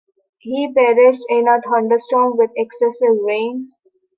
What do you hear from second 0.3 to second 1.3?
He perished